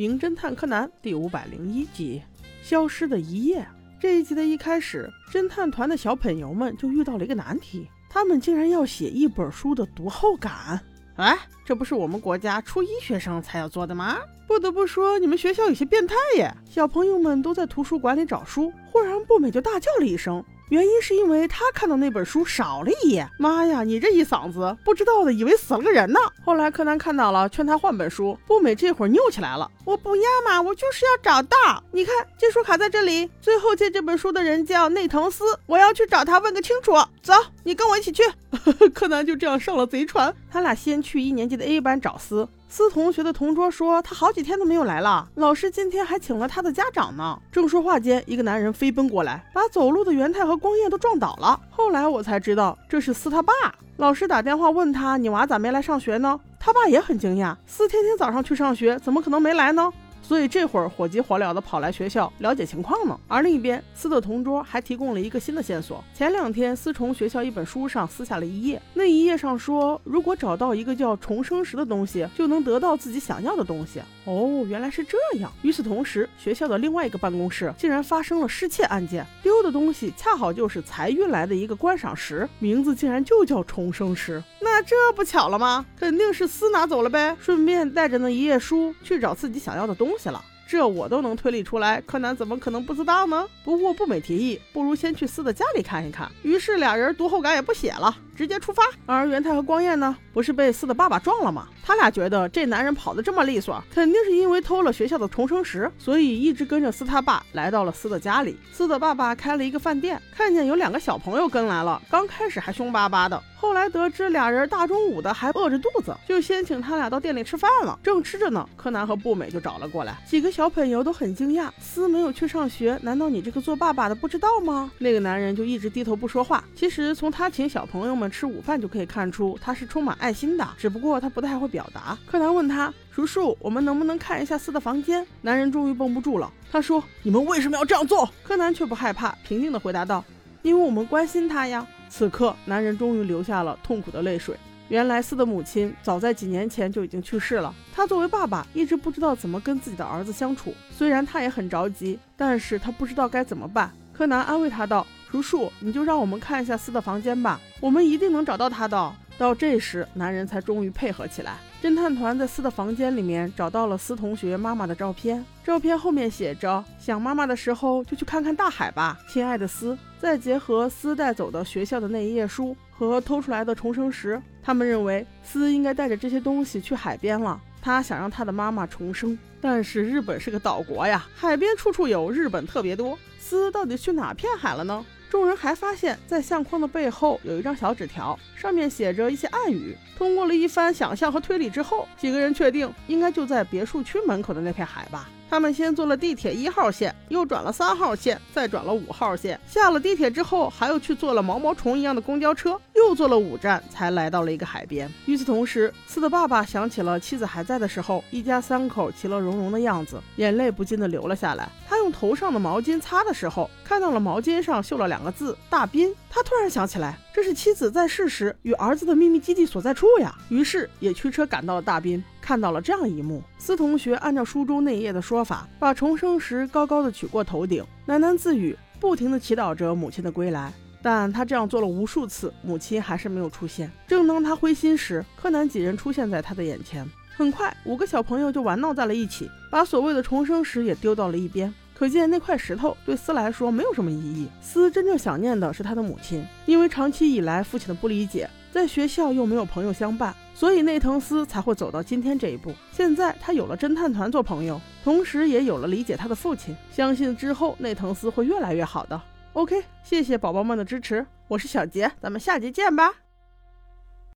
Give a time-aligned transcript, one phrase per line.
[0.00, 2.22] 名侦探柯南》第五百零一集
[2.66, 3.60] 《消失的一夜》。
[4.00, 10.80] 这一集的一开始，侦探团的小朋友们就遇到了一个难题，他们竟然要写一本书的读后感。
[11.16, 11.36] 哎，
[11.66, 14.16] 这不是我们国家初一学生才要做的吗？
[14.46, 16.50] 不得不说，你们学校有些变态耶！
[16.64, 20.42] 小朋友们都在图书馆里找书，忽然步美就大叫了一声。
[20.70, 26.20] 原因是因为他看到那本书少了一页，妈呀，你这一嗓子，不知道的以为死了个人呢。
[26.44, 28.38] 后来柯南看到了，劝他换本书。
[28.46, 31.82] 步美这会儿拗起来了，我不要嘛，我就是要找到。
[31.90, 36.92] 你看，借书卡在这里，最后借这本书的人叫内藤斯，我要去找他问个清楚。
[37.20, 37.34] 走，
[37.64, 38.22] 你跟我一起去。
[38.94, 42.48] 柯南就这样上了贼船，他俩先去一年级的 A 班找斯。
[42.70, 45.28] 司同学的同桌说，他好几天都没有来了。
[45.34, 47.36] 老师今天还请了他的家长呢。
[47.50, 51.60] 正说话间，一个男人飞奔过来，把走路的元太和光彦都撞倒了。
[51.68, 53.52] 后来我才知道，这是司他爸。
[53.96, 56.38] 老师打电话问他，你娃咋没来上学呢？
[56.60, 59.92] 他爸也很惊讶，司天天早上去上学，怎么可能没来呢？
[60.22, 63.18] 所以这会儿火急火燎的跑来学校了解情况呢。
[63.26, 66.02] 而另一边，司的同桌还提供了一个新的线索。
[66.14, 74.00] 前两天，司从学校一本书上撕下了一页，那一页上说，如果找到一个叫重生石的东西，就能得到自己想要的东西。
[74.24, 75.50] 哦，原来是这样。
[75.62, 84.42] 与此同时，学校的另外一个办公室竟然发生了失窃案件，丢的东西恰好就是才运来的一个观赏石，名字竟然就叫重生石。
[84.60, 85.84] 那这不巧了吗？
[85.98, 90.44] 肯定是司拿走了呗，顺便带着那一页书去找自己想要的东西东西了。
[90.66, 93.46] 这我都能推理出来，柯南怎么可能不知道呢？
[93.64, 96.30] 不过不美提议，不如先去司的家里看一看。
[96.42, 98.82] 于是俩人读后感也不写了，直接出发。
[99.04, 101.68] 而元太和光彦呢，不是被司的爸爸撞了吗？
[101.84, 108.56] 他俩觉得这男人跑得这么利索，肯定是因为偷了学校的重生石，所以一直跟着司他爸来到了司的家里。
[108.72, 113.42] 司的爸爸开了一个饭店，看见有两个小朋友跟来了，刚开始还凶巴巴的。
[113.56, 117.98] 后来得知俩人大中午的还饿着肚子，就先请他俩到店里吃饭了。
[118.02, 120.16] 正吃着呢，柯南和步美就找了过来。
[120.26, 124.90] 几个小朋友都很惊讶，司没有去上学，难道你这个做爸爸的不知道吗？
[124.96, 126.64] 那个男人就一直低头不说话。
[126.74, 132.16] 其实从他请小朋友们吃午饭就可以看出，他是充满爱心的，只不过他不太会表达。
[132.26, 140.24] 柯南问他：“叔叔，我们能不能看一下四的房间？”男人终于绷不住了，他说：“你们为什么要这样做？”柯南却不害怕，平静地回答道
[140.62, 144.56] ：“因为我们关心他呀。”此刻，男人终于流下了痛苦的泪水。
[144.88, 147.72] 原来，四的母亲早在几年前就已经去世了。
[147.94, 150.74] 他作为爸爸，一直不知道怎么跟自己的儿子相处。
[150.90, 153.92] 虽然他也很着急，但是他不知道该怎么办。
[154.12, 161.56] 柯南安慰他道：“叔叔，你就让我们看一下思的房间吧，我们一定能找到他的。”到这时，男人才终于配合起来。
[161.82, 177.58] 侦探团在司的房间里面找到了司同学妈妈的照片，照片后面写着：“想妈妈的时候就去看看大海吧，亲爱的思。”再结合司带走的学校的那一页书和偷出来的重生石，他们认为司应该带着这些东西去海边了。
[177.80, 183.18] 他想让他的妈妈重生，但是日本是个岛国呀，海边处处有，日本特别多。
[183.38, 185.02] 司到底去哪片海了呢？
[185.30, 189.96] 众人还发现，在相框的背后有一张小纸条，上面写着一些暗语。
[190.18, 195.28] 通过了一番想象和推理之后，几个人确定应该就在别墅区门口的那片海吧。
[195.48, 199.58] 他们先坐了地铁一号线，又转了三号线，再转了五号线。
[199.66, 205.10] 下了地铁之后，还又去坐了毛毛虫一样的公交车，又坐了五站，才来到了一个海边。
[205.26, 211.68] 与此同时，四的爸爸想起了妻子还在的时候，一家三口其乐融融的样子，眼泪不禁的流了下来。
[211.88, 216.14] 他用头上的毛巾擦的时候，看到了毛巾上绣了两个字“大斌”。
[216.30, 220.34] 他突然想起来，这是妻子在世时与儿子的秘密基地所在处呀。
[220.48, 222.22] 于是也驱车赶到了大滨。
[222.40, 230.72] 看到了这样一幕，司同学按照书中那一页的说法，把重生石高高的举过头顶，喃喃自语，不停的祈祷着母亲的归来。
[231.00, 233.90] 但他这样做了无数次，母亲还是没有出现。
[234.08, 237.08] 正当他灰心时，柯南几人出现在他的眼前。
[237.36, 241.72] 很快，五个小朋友就玩闹在了一起，把所谓的重生石也丢到了一边。
[242.00, 244.48] 可见那块石头对斯来说没有什么意义。
[244.62, 250.34] 斯真正想念的是他的母亲，因为长期以来父亲的不理解，在学校又没有朋友相伴。
[250.54, 252.72] 所以内藤斯才会走到今天这一步。
[252.90, 256.74] 现在他有了侦探团做朋友，同时也有了理解他的父亲。
[256.90, 259.20] 相信之后内藤斯会越来越好的。
[259.52, 263.12] OK，谢谢宝宝们的支持，我是小杰，咱们下集见吧。